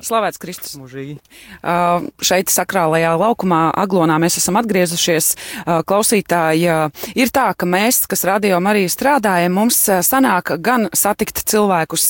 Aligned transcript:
Slavēts 0.00 0.40
Kristus. 0.40 0.74
Mūžīgi. 0.80 1.16
Uh, 1.60 2.06
šeit 2.24 2.50
sakrālajā 2.52 3.12
laukumā 3.20 3.60
Aglonā 3.80 4.16
mēs 4.22 4.38
esam 4.40 4.58
atgriezušies. 4.60 5.32
Uh, 5.60 5.80
klausītāji, 5.86 6.66
uh, 6.70 7.10
ir 7.18 7.32
tā, 7.34 7.50
ka 7.58 7.68
mēs, 7.68 8.04
kas 8.10 8.24
radio 8.28 8.60
arī 8.70 8.86
strādājam, 8.90 9.54
mums 9.56 9.78
sanāk 10.06 10.54
gan 10.62 10.88
satikt 10.96 11.42
cilvēkus 11.50 12.06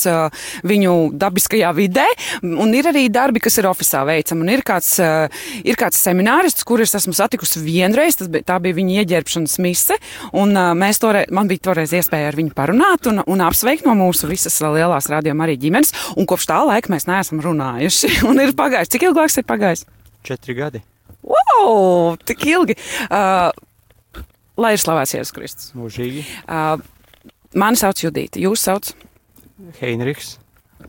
viņu 0.67 0.93
dabiskajā 1.17 1.71
vidē, 1.75 2.05
un 2.43 2.73
ir 2.75 2.89
arī 2.91 3.05
darbi, 3.13 3.41
kas 3.43 3.57
ir 3.59 3.67
oficiālā 3.69 4.17
veicami. 4.17 4.45
Un 4.45 4.51
ir 4.53 4.63
kāds, 4.67 4.93
ir 5.63 5.79
kāds 5.79 5.99
seminārists, 6.01 6.65
kurus 6.67 6.93
esmu 6.97 7.13
satikusi 7.17 7.61
vienreiz, 7.63 8.19
tas 8.19 8.29
bija, 8.31 8.45
tā 8.51 8.59
bija 8.63 8.77
viņa 8.77 9.01
ieģērbšanas 9.01 9.57
mise, 9.63 9.97
un 10.37 10.53
mēs 10.77 11.01
toreiz, 11.01 11.31
man 11.33 11.49
bija 11.49 11.65
toreiz 11.71 11.95
iespēja 11.97 12.31
ar 12.31 12.39
viņu 12.39 12.53
parunāt 12.57 13.09
un, 13.09 13.23
un 13.25 13.45
apsveikt 13.47 13.87
no 13.87 13.95
mūsu 13.97 14.29
visas 14.29 14.59
lielās 14.61 15.09
radio 15.11 15.35
arī 15.41 15.57
ģimenes, 15.61 15.95
un 16.19 16.29
kopš 16.29 16.49
tā 16.51 16.61
laika 16.67 16.93
mēs 16.93 17.07
neesam 17.09 17.40
runājuši. 17.45 18.13
Un 18.29 18.41
ir 18.43 18.53
pagājis, 18.57 18.91
cik 18.93 19.07
ilgi 19.09 19.21
laiks 19.21 19.37
ir 19.41 19.47
pagājis? 19.49 19.85
Četri 20.27 20.55
gadi. 20.57 20.83
Wow, 21.21 22.17
tik 22.25 22.45
ilgi! 22.49 22.75
Uh, 23.07 23.49
lai 24.61 24.73
ir 24.75 24.81
slavēts 24.81 25.15
Jēzus 25.15 25.35
Kristus. 25.35 25.71
Mūžīgi. 25.77 26.25
Uh, 26.45 26.81
mani 27.57 27.79
sauc 27.79 28.01
Judīta, 28.01 28.41
jūs 28.41 28.65
sauc 28.67 28.91
Heinrichs. 29.79 30.35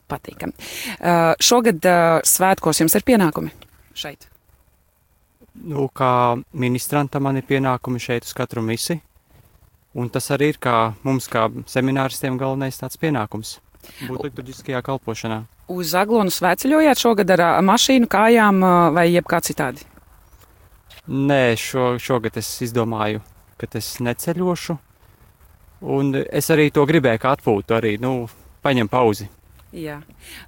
patīkami. 0.08 0.52
Uh, 0.98 1.32
šogad 1.42 1.84
uh, 1.88 2.20
svētkos 2.26 2.80
jums 2.80 2.96
ir 2.96 3.04
pienākumi 3.06 3.52
šeit. 3.96 4.28
Nu, 5.52 5.86
kā 5.92 6.40
ministrantam 6.56 7.26
man 7.26 7.36
ir 7.36 7.44
pienākumi 7.48 8.00
šeit 8.00 8.24
uz 8.24 8.32
katru 8.36 8.64
misi. 8.64 8.96
Un 9.92 10.08
tas 10.08 10.30
arī 10.32 10.54
ir 10.54 10.58
kā 10.62 10.94
mums, 11.04 11.26
kā 11.28 11.50
semināristiem, 11.68 12.38
galvenais 12.40 12.80
tāds 12.80 12.96
pienākums- 12.96 13.58
būt 14.08 14.28
liturģiskajā 14.28 14.82
kalpošanā. 14.86 15.42
Uz 15.72 15.94
Aglonu 15.98 16.32
svētceļojāt 16.32 17.02
šogad 17.02 17.32
ar 17.36 17.44
uh, 17.46 17.58
mašīnu, 17.66 18.08
kājām 18.10 18.62
uh, 18.62 18.76
vai 18.94 19.08
jebkā 19.10 19.42
citādi? 19.44 19.86
Nē, 21.08 21.56
šo, 21.58 21.96
šogad 22.02 22.36
es 22.38 22.48
izdomāju, 22.62 23.22
ka 23.58 23.66
es 23.78 23.96
neceļošu. 24.04 24.78
Un 25.92 26.14
es 26.22 26.50
arī 26.54 26.68
to 26.70 26.84
gribēju, 26.86 27.22
kā 27.22 27.32
atpūtu, 27.34 27.74
arī 27.74 27.96
nu, 28.02 28.28
paņem 28.62 28.90
pauzi. 28.90 29.26
Jā, 29.72 30.02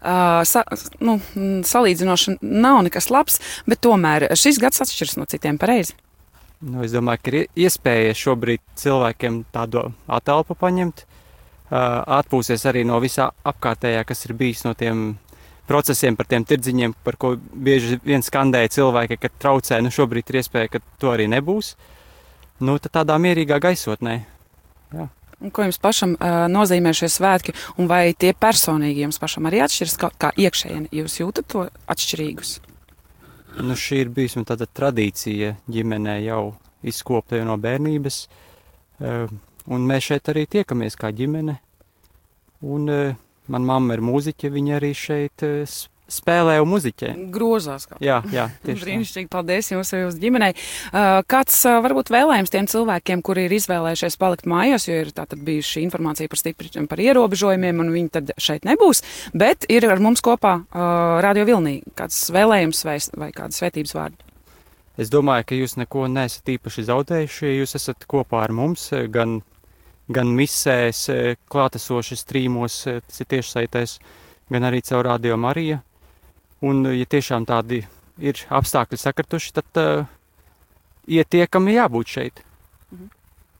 uh, 0.05 0.43
sa, 0.45 0.63
nu, 1.01 1.17
mm, 1.17 1.63
salīdzinoši 1.65 2.37
nav 2.45 2.83
nekas 2.85 3.09
labs, 3.09 3.41
bet 3.65 3.81
tomēr 3.83 4.29
šis 4.37 4.61
gads 4.61 4.85
atšķiras 4.85 5.17
no 5.17 5.25
citiem 5.31 5.57
pareizi. 5.59 5.97
Nu, 6.65 6.85
es 6.85 6.93
domāju, 6.93 7.21
ka 7.25 7.33
ir 7.33 7.65
iespēja 7.67 8.13
šobrīd 8.17 8.63
cilvēkiem 8.81 9.43
tādu 9.53 9.89
atelpu 10.13 10.57
paņemt, 10.61 11.03
atpūsties 11.75 12.65
arī 12.71 12.85
no 12.87 13.01
visā 13.03 13.31
apkārtējā, 13.47 14.05
kas 14.07 14.27
ir 14.27 14.35
bijis 14.39 14.65
no 14.67 14.75
tiem 14.79 15.17
procesiem, 15.69 16.17
par 16.17 16.29
tiem 16.29 16.45
tirdziņiem, 16.45 16.95
par 17.05 17.17
ko 17.21 17.35
bieži 17.39 17.99
vien 18.05 18.23
skandēja 18.23 18.73
cilvēki, 18.79 19.19
ka 19.21 19.33
traucē. 19.43 19.81
Nu, 19.83 19.93
šobrīd 19.95 20.31
ir 20.31 20.41
iespēja, 20.43 20.75
ka 20.75 20.83
to 21.01 21.13
arī 21.15 21.27
nebūs. 21.33 21.75
Nu, 22.65 22.77
tādā 22.79 23.17
mierīgā 23.21 23.59
gaisotnē. 23.65 24.19
Jā. 24.95 25.09
Un 25.45 25.51
ko 25.51 25.65
jums 25.67 25.81
pašam 25.83 26.15
uh, 26.15 26.45
nozīmē 26.49 26.93
šie 26.97 27.09
svētki, 27.11 27.53
un 27.81 27.89
vai 27.91 28.15
tie 28.17 28.31
personīgi 28.39 29.03
jums 29.03 29.19
pašam 29.21 29.49
arī 29.51 29.65
atšķiras, 29.65 29.97
kā, 30.01 30.13
kā 30.21 30.31
iekšēji 30.41 30.87
jūs 30.95 31.19
jūtat 31.19 31.49
to 31.51 31.65
atšķirīgus? 31.91 32.53
Nu, 33.65 33.75
šī 33.79 34.05
ir 34.05 34.13
bijusi 34.15 34.45
tāda 34.47 34.67
tradīcija 34.71 35.57
ģimenē 35.71 36.21
jau 36.25 36.55
izkopta 36.87 37.43
no 37.47 37.59
bērnības. 37.61 38.23
Uh, 39.03 39.27
un 39.75 39.87
mēs 39.89 40.11
šeit 40.11 40.31
arī 40.31 40.47
tiekamies 40.51 40.97
kā 41.01 41.11
ģimene. 41.15 41.59
Un 42.65 42.89
uh, 42.93 43.19
manā 43.53 43.69
mamma 43.75 43.97
ir 43.97 44.05
mūziķe, 44.05 44.51
viņa 44.55 44.79
arī 44.79 44.95
šeit 44.97 45.45
uh, 45.45 45.75
spēlē 46.15 46.59
un 46.63 46.69
muziķē. 46.69 47.13
Grozās 47.33 47.87
kaut 47.89 48.03
Jā, 48.05 48.19
jā 48.33 48.47
tieši 48.65 48.77
tā. 48.77 48.85
Brīnišķīgi, 48.85 49.31
paldies 49.33 49.71
jums 49.73 49.93
un 49.95 50.03
jūsu 50.05 50.21
ģimenei. 50.23 50.51
Uh, 50.55 51.21
Kāds 51.31 51.57
varbūt 51.87 52.13
vēlējums 52.13 52.53
tiem 52.53 52.69
cilvēkiem, 52.71 53.23
kuri 53.25 53.47
ir 53.49 53.57
izvēlējušies 53.57 54.19
palikt 54.21 54.49
mājās, 54.51 54.89
jo 54.89 54.99
ir 55.01 55.13
tātad 55.17 55.41
bijuši 55.45 55.85
informācija 55.87 56.31
par 56.31 56.41
stipri 56.41 56.73
par 56.91 57.01
ierobežojumiem, 57.01 57.81
un 57.85 57.95
viņi 57.95 58.13
tad 58.19 58.35
šeit 58.41 58.69
nebūs, 58.69 59.03
bet 59.33 59.69
ir 59.73 59.89
ar 59.89 60.03
mums 60.05 60.25
kopā 60.25 60.59
uh, 60.61 60.85
Radio 61.25 61.49
Vilnī. 61.49 61.81
Kāds 61.97 62.21
vēlējums 62.35 62.85
vai, 62.87 63.01
vai 63.25 63.33
kāda 63.37 63.57
svētības 63.57 63.97
vārda? 63.97 64.25
Es 64.95 65.11
domāju, 65.11 65.49
ka 65.49 65.57
jūs 65.59 65.75
neko 65.81 66.07
neesat 66.07 66.53
īpaši 66.55 66.87
zaudējuši. 66.87 67.49
ja 67.49 67.55
Jūs 67.59 67.75
esat 67.81 68.05
kopā 68.11 68.45
ar 68.47 68.53
mums, 68.55 68.93
eh, 68.95 69.09
gan, 69.11 69.41
gan 70.13 70.31
misēs, 70.37 71.09
eh, 71.09 71.37
klātesoši 71.51 72.19
strīmos, 72.19 72.87
eh, 72.87 73.01
tas 73.07 73.21
ir 73.21 73.27
tiešsaitēs, 73.27 73.99
gan 74.51 74.63
arī 74.63 74.83
caur 74.85 75.05
radio 75.05 75.37
Mariju. 75.37 75.81
Un, 76.63 76.87
eh, 76.87 76.99
ja 76.99 77.05
tiešām 77.05 77.47
tādi 77.47 77.85
ir 78.19 78.35
apstākļi 78.35 78.99
sakrituši, 78.99 79.53
tad 79.53 79.65
uh, 79.75 80.05
ietiekami 81.09 81.75
jābūt 81.75 82.07
šeit. 82.07 82.43
Mhm. 82.93 83.09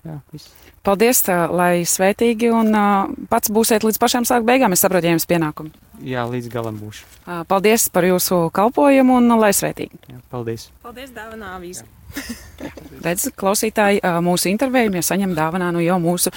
Jā, 0.05 0.21
viss. 0.31 0.53
Paldies, 0.85 1.23
tā, 1.27 1.51
lai 1.51 1.83
svētīgi 1.83 2.53
un 2.53 2.71
uh, 2.71 3.09
pats 3.29 3.51
būsiet 3.51 3.83
līdz 3.83 3.99
pašām 3.99 4.25
sāk 4.29 4.45
beigām. 4.45 4.73
Es 4.73 4.85
saprotu, 4.85 5.09
ja 5.09 5.17
jums 5.17 5.27
pienākumi. 5.27 5.73
Jā, 6.05 6.27
līdz 6.29 6.51
galam 6.53 6.77
būšu. 6.77 7.07
Paldies 7.49 7.89
par 7.93 8.05
jūsu 8.05 8.45
kalpojumu 8.55 9.19
un 9.23 9.39
lai 9.41 9.55
svētīgi. 9.57 10.05
Jā, 10.13 10.21
paldies! 10.33 10.69
Paldies, 10.85 11.15
dāvanā 11.17 11.55
avīze. 11.57 11.89
Redz, 13.05 13.27
klausītāji, 13.37 14.01
mūsu 14.25 14.49
intervijā 14.49 15.03
saņem 15.05 15.35
dāvanā 15.37 15.71
nu 15.75 15.83
jau 15.83 15.97
mūsu 16.01 16.31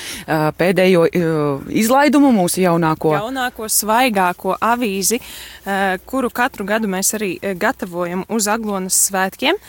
pēdējo 0.58 1.06
izlaidumu, 1.70 2.32
mūsu 2.36 2.64
jaunāko. 2.64 3.14
Jaunāko, 3.16 3.70
svaigāko 3.72 4.56
avīzi, 4.58 5.20
kuru 6.10 6.32
katru 6.34 6.66
gadu 6.68 6.90
mēs 6.92 7.14
arī 7.16 7.30
gatavojam 7.60 8.26
uz 8.34 8.50
Aglonas 8.52 8.98
svētkiem. 9.08 9.60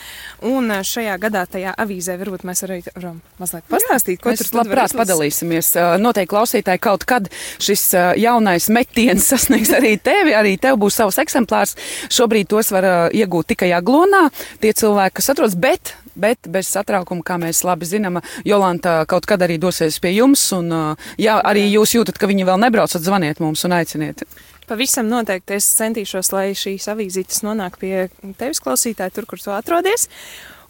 Un 0.49 0.73
šajā 0.87 1.15
gadā 1.21 1.45
tajā 1.51 1.75
avīzē 1.79 2.17
varbūt 2.19 2.45
mēs 2.47 2.65
arī 2.67 2.81
varam 2.89 3.21
mazliet 3.39 3.67
pastāstīt, 3.71 4.19
ko 4.23 4.33
Mēs 4.33 4.43
tur 4.43 4.61
labprāt 4.61 4.95
padalīsimies. 4.97 5.71
Noteikti 6.01 6.33
klausītāji 6.33 6.83
kaut 6.83 7.05
kad 7.07 7.29
šis 7.61 7.85
jaunais 8.19 8.69
metiens 8.73 9.29
sasniegs 9.29 9.71
arī 9.77 9.88
tevi, 9.97 10.35
arī 10.37 10.57
tev 10.61 10.77
būs 10.81 10.99
savs 10.99 11.17
eksemplārs. 11.21 11.75
Šobrīd 12.13 12.49
tos 12.51 12.69
var 12.75 12.85
ā, 12.85 12.97
iegūt 13.15 13.53
tikai 13.53 13.71
aglonā, 13.77 14.27
tie 14.61 14.73
cilvēki, 14.75 15.17
kas 15.19 15.31
atrodas, 15.33 15.57
bet, 15.59 15.95
bet 16.19 16.51
bez 16.51 16.69
satraukuma, 16.69 17.25
kā 17.25 17.39
mēs 17.41 17.63
labi 17.67 17.89
zinām, 17.89 18.21
Jolanta 18.45 19.01
kaut 19.09 19.25
kad 19.29 19.41
arī 19.41 19.57
dosies 19.61 19.99
pie 20.03 20.13
jums, 20.17 20.43
un 20.55 20.69
ā, 20.75 20.83
ja 21.21 21.39
arī 21.41 21.65
jūs 21.71 21.97
jūtat, 21.97 22.19
ka 22.21 22.29
viņi 22.29 22.47
vēl 22.49 22.61
nebrauc, 22.67 22.93
tad 22.93 23.07
zvaniet 23.07 23.41
mums 23.43 23.65
un 23.65 23.77
aiciniet. 23.79 24.25
Pavisam 24.69 25.07
noteikti 25.09 25.55
es 25.57 25.65
centīšos, 25.79 26.29
lai 26.35 26.51
šīs 26.53 26.85
avīzītes 26.91 27.41
nonāk 27.41 27.79
pie 27.81 28.09
tevis 28.37 28.61
klausītāji, 28.61 29.15
tur, 29.15 29.25
kur 29.25 29.41
tu 29.41 29.53
atrodies. 29.55 30.05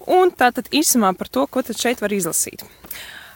Un 0.08 0.31
tātad 0.31 0.69
īsumā 0.72 1.12
par 1.19 1.28
to, 1.28 1.44
ko 1.52 1.62
tad 1.66 1.78
šeit 1.78 2.00
var 2.00 2.13
izlasīt. 2.16 2.63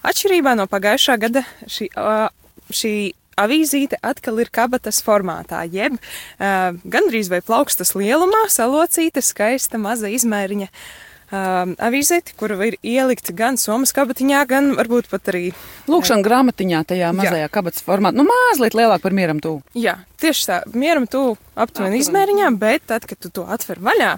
Atšķirībā 0.07 0.55
no 0.55 0.67
pagājušā 0.71 1.17
gada 1.19 1.43
šī, 1.67 1.89
ā, 1.99 2.29
šī 2.71 2.93
avīzīte 3.39 3.99
atkal 4.03 4.41
ir 4.43 4.51
kabatas 4.53 5.01
formātā, 5.05 5.63
jeb 5.69 5.97
uh, 5.97 6.75
gandrīz 6.83 7.31
vai 7.31 7.41
plaukstas 7.45 7.95
lielumā, 7.97 8.45
salocīta, 8.53 9.23
skaista, 9.23 9.79
maza 9.81 10.11
izmēriņa 10.13 10.69
uh, 10.69 11.73
avīzīte, 11.87 12.35
kura 12.39 12.57
ir 12.67 12.77
ielikta 12.79 13.35
gan 13.35 13.57
somas 13.61 13.93
kabatiņā, 13.95 14.43
gan 14.49 14.71
varbūt 14.77 15.09
pat 15.11 15.33
arī 15.33 15.43
Lūkšana 15.89 16.25
grāmatiņā, 16.25 16.83
tajā 16.93 17.11
mazajā 17.17 17.49
kabatas 17.53 17.85
formātā, 17.85 18.19
nu 18.19 18.27
mazliet 18.29 18.77
lielāk 18.77 19.03
par 19.03 19.15
mieram 19.15 19.41
tuvu. 19.43 19.63
Jā, 19.77 19.97
tieši 20.21 20.49
tā, 20.49 20.61
mieram 20.73 21.07
aptuveni 21.09 21.37
Aptuveni. 21.55 22.01
izmēriņā, 22.03 22.53
bet 22.61 22.87
tad, 22.91 23.07
kad 23.09 23.19
tu 23.19 23.33
to 23.33 23.47
atver 23.49 23.81
vaļā, 23.83 24.15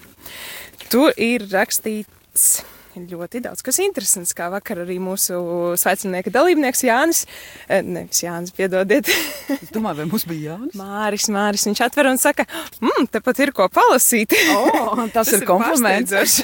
tur 0.91 1.15
ir 1.17 1.47
rakstīts 1.51 2.65
ļoti 2.95 3.41
daudz 3.45 3.63
kas 3.65 3.79
interesants, 3.83 4.33
kā 4.37 4.47
vakar 4.53 4.83
arī 4.85 4.97
mūsu 5.03 5.37
sveicinieka 5.79 6.33
dalībnieks 6.33 6.85
Jānis, 6.87 7.25
eh, 7.67 7.83
nevis 7.83 8.23
Jānis, 8.23 8.53
piedodiet, 8.55 9.09
Es 9.65 9.71
domāju, 9.73 10.01
vai 10.01 10.05
mums 10.09 10.25
bija 10.27 10.55
Jānis? 10.55 10.77
Māris, 10.79 11.27
Māris, 11.33 11.65
viņš 11.67 11.81
atver 11.85 12.09
un 12.09 12.19
saka, 12.21 12.45
mmm, 12.81 13.09
tepat 13.13 13.41
ir 13.45 13.51
ko 13.55 13.67
palasīt. 13.73 14.33
Oh, 14.55 14.95
tas, 15.13 15.29
tas 15.29 15.33
ir 15.37 15.45
kompliments. 15.47 16.41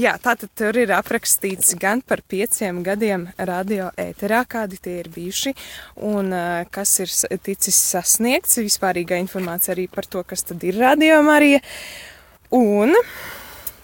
Jā, 0.00 0.14
tātad 0.22 0.48
tur 0.56 0.76
ir 0.80 0.92
aprakstīts 0.96 1.74
gan 1.80 2.00
par 2.06 2.22
pieciem 2.28 2.80
gadiem 2.86 3.26
radio 3.36 3.90
ēterā, 4.00 4.42
kādi 4.48 4.80
tie 4.80 4.98
ir 5.02 5.10
bijuši, 5.12 5.52
un 6.08 6.32
uh, 6.32 6.62
kas 6.72 6.94
ir 7.04 7.12
ticis 7.44 7.76
sasniegts, 7.92 8.60
vispārīgā 8.62 9.20
informācija 9.22 9.76
arī 9.76 9.88
par 9.92 10.08
to, 10.08 10.24
kas 10.24 10.46
tad 10.48 10.64
ir 10.64 10.80
radio 10.80 11.20
Marija. 11.26 11.60
Un 12.52 12.96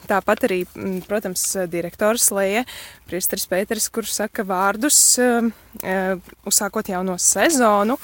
tāpat 0.08 0.46
arī, 0.48 0.60
mm, 0.66 1.02
protams, 1.08 1.44
direktors 1.70 2.28
Lēja, 2.34 2.64
priesteris 3.08 3.48
Pēteris, 3.50 3.88
kurš 3.92 4.14
saka 4.20 4.44
vārdus, 4.48 4.98
um, 5.22 5.52
uh, 5.82 6.32
uzsākot 6.48 6.90
jauno 6.90 7.18
sezonu. 7.22 7.98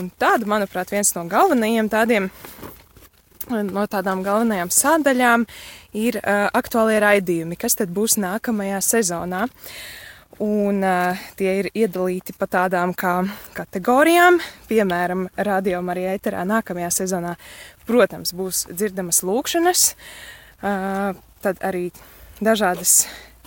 Un 0.00 0.10
tāda, 0.18 0.48
manuprāt, 0.50 0.90
viens 0.90 1.14
no 1.14 1.26
galvenajiem 1.30 1.90
tādiem 1.92 2.30
no 3.44 3.84
tādām 3.90 4.22
galvenajām 4.24 4.70
sadaļām 4.72 5.44
ir 6.00 6.16
uh, 6.22 6.48
aktuālie 6.56 6.96
raidījumi, 7.04 7.58
kas 7.60 7.76
tad 7.76 7.92
būs 7.92 8.16
nākamajā 8.16 8.80
sezonā. 8.82 9.44
Un 10.42 10.80
uh, 10.82 11.20
tie 11.38 11.52
ir 11.60 11.68
iedalīti 11.76 12.34
pa 12.34 12.48
tādām 12.50 12.90
kā 12.98 13.20
kategorijām, 13.54 14.40
piemēram, 14.66 15.28
radio 15.36 15.84
arī 15.92 16.08
ēterā 16.16 16.42
nākamajā 16.48 16.90
sezonā 16.90 17.36
protams, 17.88 18.32
būs 18.36 18.64
dzirdamas 18.72 19.22
lūkšanas, 19.26 19.84
tad 21.44 21.60
arī 21.64 21.88
dažādas 22.44 23.04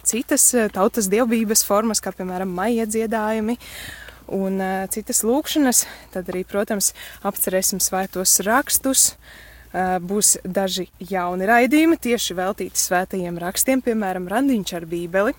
citas 0.08 0.46
tautas 0.76 1.10
dievbijības 1.12 1.66
formas, 1.68 2.02
kā 2.04 2.14
piemēram 2.16 2.54
maija 2.56 2.88
dziedājumi 2.88 3.58
un 4.38 4.62
citas 4.94 5.24
lūkšanas. 5.28 5.84
Tad 6.14 6.32
arī, 6.32 6.44
protams, 6.48 6.94
apcerēsim 7.28 7.82
svētos 7.84 8.38
rakstus. 8.48 9.10
Būs 10.08 10.38
daži 10.48 10.88
jauni 11.12 11.48
raidījumi 11.50 12.00
tieši 12.02 12.38
veltīti 12.38 12.80
svētajiem 12.80 13.38
rakstiem, 13.44 13.84
piemēram, 13.84 14.30
randiņš 14.32 14.74
ar 14.80 14.88
bībeli. 14.90 15.36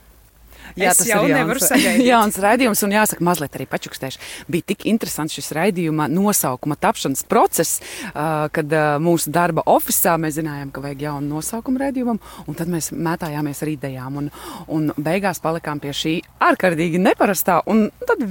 Jā, 0.78 0.92
es 0.92 1.00
tas 1.00 1.08
jau 1.08 1.22
nevaru 1.28 1.62
sagaidīt. 1.62 2.04
Jauns 2.06 2.38
raidījums, 2.42 2.82
un 2.86 2.94
jāsaka, 2.94 3.24
mazliet 3.24 3.56
arī 3.58 3.66
pačukstēšu. 3.70 4.20
Bija 4.52 4.68
tik 4.72 4.86
interesants 4.90 5.36
šis 5.36 5.50
raidījuma 5.56 6.08
nosaukuma 6.12 6.76
tapšanas 6.80 7.24
process, 7.28 7.82
kad 8.14 8.76
mūsu 9.04 9.32
darba 9.34 9.64
oficiālā 9.68 10.22
mēs 10.26 10.38
zinājām, 10.38 10.72
ka 10.74 10.84
vajag 10.84 11.04
jaunu 11.08 11.38
nosaukumu 11.38 11.82
raidījumam, 11.82 12.20
un 12.46 12.58
tad 12.58 12.70
mēs 12.72 12.92
mētājāmies 12.94 13.64
ar 13.64 13.72
idejām, 13.74 14.22
un, 14.22 14.32
un 14.68 14.90
beigās 14.96 15.42
palikām 15.44 15.82
pie 15.82 15.94
šī 15.96 16.14
ārkārtīgi 16.48 17.00
neparastā 17.02 17.60
un 17.70 17.88
tad 18.04 18.24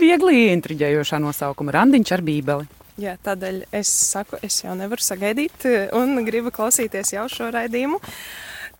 viegli 0.00 0.48
intriģējošā 0.54 1.20
nosaukuma 1.22 1.74
Randiņš 1.74 2.16
ar 2.16 2.24
bībeli. 2.26 2.72
Jā, 3.00 3.16
tādēļ 3.26 3.64
es 3.74 3.90
saku, 3.90 4.38
es 4.46 4.60
jau 4.62 4.74
nevaru 4.78 5.02
sagaidīt 5.02 5.64
un 5.98 6.20
gribu 6.26 6.52
klausīties 6.54 7.16
jau 7.16 7.24
šo 7.32 7.48
raidījumu. 7.54 7.98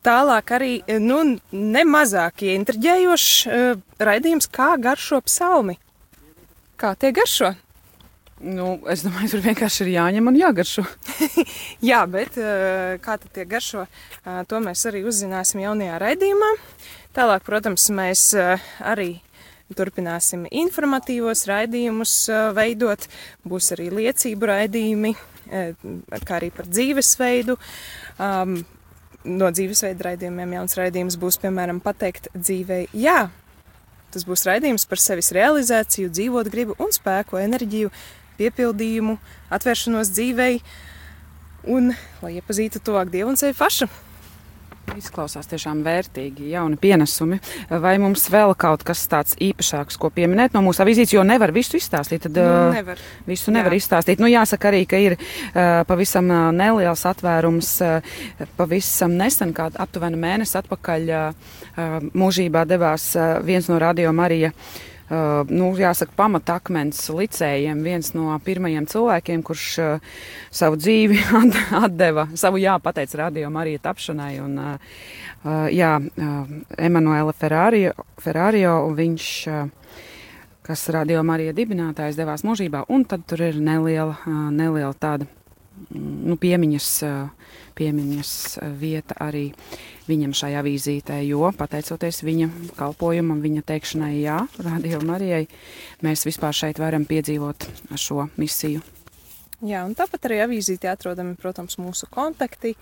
Tālāk 0.04 0.50
arī 0.52 0.72
nu, 1.00 1.22
nemazāk 1.48 2.42
intriģējošs 2.52 3.28
uh, 3.48 3.78
raidījums, 4.04 4.50
kā 4.52 4.74
garšo 4.76 5.22
psalmi. 5.24 5.78
Kā 6.76 6.92
tie 7.00 7.08
garšo? 7.16 7.54
Nu, 8.44 8.74
es 8.92 9.00
domāju, 9.06 9.30
tur 9.32 9.44
vienkārši 9.46 9.86
ir 9.86 9.92
jāņem 9.94 10.28
un 10.28 10.36
jāgaršo. 10.36 10.84
Jā, 11.88 12.02
bet 12.10 12.36
uh, 12.36 12.98
kā 13.00 13.16
tad 13.22 13.30
tie 13.32 13.46
garšo, 13.48 13.86
uh, 13.86 14.42
to 14.50 14.60
mēs 14.60 14.84
arī 14.90 15.06
uzzināsim 15.08 15.64
jaunajā 15.64 15.96
raidījumā. 16.02 16.52
Tālāk, 17.16 17.46
protams, 17.46 17.88
mēs 17.94 18.26
arī 18.84 19.14
turpināsim 19.72 20.44
informatīvos 20.50 21.46
raidījumus 21.48 22.18
veidot. 22.58 23.08
Būs 23.48 23.70
arī 23.78 23.88
liecību 23.94 24.50
raidījumi, 24.50 25.14
kā 25.48 26.36
arī 26.36 26.50
par 26.52 26.68
dzīvesveidu. 26.68 27.56
Um, 28.18 28.58
no 29.24 29.50
dzīvesveida 29.50 30.10
raidījumiem 30.10 30.56
jauns 30.58 30.76
raidījums 30.78 31.16
būs, 31.20 31.38
piemēram, 31.42 31.80
pateikt 31.84 32.30
dzīvei 32.34 32.86
jā. 32.92 33.28
Tas 34.14 34.26
būs 34.28 34.44
raidījums 34.46 34.86
par 34.86 35.00
sevis 35.02 35.32
realizāciju, 35.34 36.12
dzīvot 36.12 36.50
gribu 36.52 36.76
un 36.78 36.92
spēku, 36.94 37.40
enerģiju, 37.40 37.90
piepildījumu, 38.38 39.16
atvēršanos 39.54 40.12
dzīvei 40.14 40.58
un 41.74 41.94
lai 42.22 42.36
iepazītu 42.38 42.82
tuvāk 42.84 43.10
Dievu 43.12 43.32
un 43.32 43.40
sevi 43.40 43.56
pašu. 43.58 43.88
Izklausās 44.94 45.48
tiešām 45.50 45.80
vērtīgi, 45.82 46.52
jauni 46.52 46.78
pienesumi. 46.80 47.40
Vai 47.82 47.96
mums 48.02 48.28
vēl 48.30 48.54
kaut 48.58 48.84
kas 48.86 49.02
tāds 49.10 49.34
īpašāks, 49.42 49.98
ko 49.98 50.10
pieminēt 50.14 50.54
no 50.54 50.62
mūsu 50.62 50.84
avīzītes, 50.84 51.16
jo 51.16 51.24
nevar 51.26 51.50
visu 51.54 51.78
izstāstīt? 51.80 52.28
Tad, 52.28 52.38
nu, 52.38 52.70
nevar. 52.76 53.02
Visu 53.26 53.54
nevar 53.54 53.74
Jā. 53.74 53.80
izstāstīt. 53.82 54.22
Nu, 54.22 54.30
jāsaka 54.30 54.70
arī, 54.70 54.84
ka 54.86 55.00
ir 55.02 55.16
uh, 55.18 55.82
pavisam 55.88 56.30
neliels 56.54 57.04
atvērums. 57.10 57.74
Uh, 57.82 58.16
pavisam 58.58 59.18
nesen, 59.18 59.54
kā 59.56 59.68
aptuveni 59.82 60.20
mēnesi 60.20 60.58
atpakaļ, 60.62 61.12
uh, 61.14 61.54
mūžībā 62.14 62.64
devās 62.70 63.10
viens 63.46 63.70
no 63.70 63.82
radio 63.82 64.14
Marija. 64.14 64.54
Uh, 65.04 65.42
nu, 65.52 65.66
jāsaka, 65.76 66.14
pamatakmens 66.16 67.02
licējiem, 67.12 67.82
viens 67.84 68.14
no 68.16 68.32
pirmajiem 68.40 68.86
cilvēkiem, 68.88 69.42
kurš 69.44 69.66
uh, 69.82 70.14
savu 70.48 70.78
dzīvi 70.80 71.18
atdeva, 71.84 72.24
savu 72.40 72.62
jā, 72.62 72.78
pateica 72.80 73.26
radio 73.26 73.50
Marija 73.52 73.82
tapšanai. 73.84 74.32
Un, 74.40 74.56
uh, 74.62 75.68
jā, 75.68 75.92
Emanuela 76.80 77.34
Ferrario, 77.36 77.92
Ferrario 78.16 78.78
viņš, 78.96 79.26
kas 80.64 80.88
radio 80.96 81.20
Marija 81.20 81.52
dibinātājs, 81.52 82.16
devās 82.16 82.46
mūžībā, 82.48 82.86
un 82.88 83.04
tad 83.04 83.26
tur 83.28 83.44
ir 83.50 83.60
neliela, 83.60 84.16
neliela 84.56 84.94
tāda 84.96 85.28
nu, 85.94 86.36
piemiņas, 86.40 86.90
uh, 87.06 87.54
piemiņas 87.78 88.32
vieta 88.78 89.16
arī 89.24 89.48
viņam 90.08 90.34
šajā 90.36 90.62
vizītē, 90.64 91.20
jo 91.26 91.48
pateicoties 91.56 92.22
viņa 92.26 92.50
kalpojumam, 92.78 93.40
viņa 93.44 93.64
teikšanai 93.66 94.12
jā, 94.20 94.40
Radio 94.64 95.00
Marijai, 95.04 95.46
mēs 96.04 96.26
vispār 96.28 96.56
šeit 96.56 96.80
varam 96.82 97.06
piedzīvot 97.08 97.68
šo 98.00 98.28
misiju. 98.36 98.84
Jā, 99.64 99.84
un 99.86 99.94
tāpat 99.96 100.26
arī 100.28 100.42
avīzītē 100.44 100.90
atrodami, 100.92 101.38
protams, 101.40 101.78
mūsu 101.80 102.08
kontakti, 102.12 102.74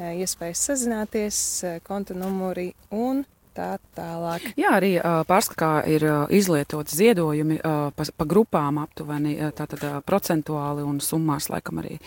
iespējas 0.00 0.62
sazināties, 0.70 1.40
konta 1.84 2.16
numuri 2.16 2.70
un 2.96 3.26
tā 3.60 3.68
tālāk. 3.98 4.46
Jā, 4.60 4.74
arī 4.78 4.94
pārskatā 5.28 5.72
ir 5.90 6.06
izlietoti 6.32 6.96
ziedojumi 6.96 7.60
pa, 7.62 8.06
pa 8.16 8.28
grupām 8.28 8.80
aptuveni, 8.82 9.36
tātad 9.56 10.02
procentuāli 10.08 10.86
un 10.86 11.00
summās 11.04 11.50
laikam 11.52 11.82
arī 11.82 11.98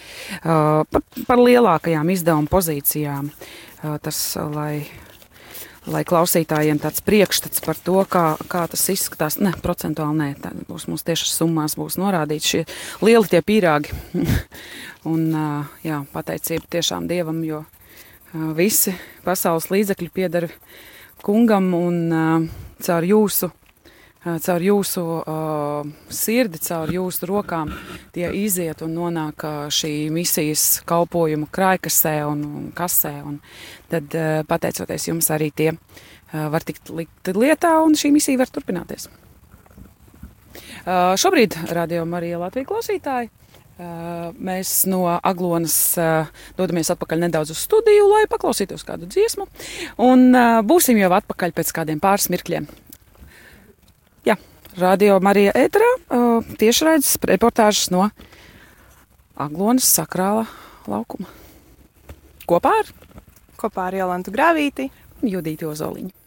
par, 0.42 1.04
par 1.28 1.42
lielākajām 1.42 2.14
izdevuma 2.14 2.52
pozīcijām. 2.52 3.32
Tas, 4.04 4.20
lai 4.38 4.86
lai 5.84 6.04
klausītājiem 6.08 6.80
tāds 6.80 7.04
priekšstats 7.04 7.64
par 7.64 7.76
to, 7.76 7.98
kā, 8.08 8.24
kā 8.48 8.64
tas 8.72 8.86
izskatās. 8.94 9.36
Ne, 9.44 9.52
procentuāli 9.64 10.20
nē, 10.20 10.30
tā 10.40 10.54
būs 10.70 10.88
mums 10.88 11.04
tieši 11.04 11.28
summās 11.34 11.76
būs 11.80 11.98
norādīti 12.00 12.52
šie 12.54 12.62
lieli 13.04 13.28
tie 13.32 13.42
pīrāgi. 13.44 13.92
un, 15.12 15.28
jā, 15.84 16.00
pateicība 16.16 16.72
tiešām 16.78 17.10
Dievam, 17.12 17.44
jo 17.44 17.66
visi 18.58 18.96
pasaules 19.26 19.70
līdzekļi 19.74 20.10
piedara 20.14 20.50
kungam 21.24 21.72
un 21.78 22.00
uh, 22.12 22.46
caur 22.84 23.06
jūsu, 23.08 23.48
uh, 23.48 24.38
caur 24.44 24.66
jūsu 24.66 25.04
uh, 25.22 25.92
sirdi, 26.12 26.60
caur 26.68 26.92
jūsu 26.92 27.30
rokām 27.30 27.72
tie 28.16 28.28
iziet 28.44 28.84
un 28.84 28.96
nonāk 28.98 29.46
uh, 29.48 29.60
šī 29.72 30.10
misijas 30.14 30.82
kalpojuma 30.90 31.48
krājkasē 31.54 32.18
un, 32.28 32.44
un 32.60 32.72
kasē. 32.76 33.14
Un 33.24 33.40
tad, 33.92 34.12
uh, 34.12 34.42
pateicoties 34.50 35.08
jums, 35.10 35.32
arī 35.32 35.52
tie 35.56 35.72
uh, 35.74 36.50
var 36.52 36.68
tikt 36.68 36.92
likt 36.92 37.32
lietā 37.38 37.78
un 37.86 37.96
šī 38.00 38.12
misija 38.16 38.44
var 38.44 38.52
turpināties. 38.52 39.08
Uh, 40.84 41.14
šobrīd 41.16 41.56
Radio 41.72 42.04
Marija 42.10 42.42
Latvija 42.42 42.68
klausītāji 42.68 43.32
Mēs 43.74 44.72
no 44.86 45.02
Aglonas 45.18 45.76
dodamies 46.58 46.92
atpakaļ 46.94 47.24
nedaudz 47.26 47.56
uz 47.56 47.64
studiju, 47.66 48.06
lai 48.12 48.24
paklausītos 48.30 48.86
kādu 48.86 49.10
dziesmu. 49.10 49.48
Un 50.06 50.30
būsim 50.70 51.00
jau 51.02 51.10
atpakaļ 51.18 51.56
pēc 51.58 51.74
kādiem 51.74 52.02
pāris 52.04 52.30
mirkļiem. 52.30 52.70
Jā, 54.30 54.38
Radio 54.78 55.18
Marija 55.26 55.56
Eterā 55.58 55.90
tiešraides 56.62 57.18
reportāžas 57.34 57.90
no 57.94 58.12
Aglonas 59.34 59.90
sakrāla 59.90 60.46
laukuma. 60.86 61.26
Kopā 62.46 62.78
ar? 62.84 62.98
Kopā 63.58 63.90
ar 63.90 63.98
Jolantu 63.98 64.34
Grāvīti 64.36 64.92
un 65.24 65.34
Judīti 65.34 65.66
Ozoliņu. 65.66 66.23